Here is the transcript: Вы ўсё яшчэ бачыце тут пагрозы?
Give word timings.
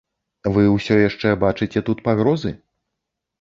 Вы 0.53 0.63
ўсё 0.75 0.97
яшчэ 1.09 1.33
бачыце 1.43 1.85
тут 1.91 2.03
пагрозы? 2.09 2.55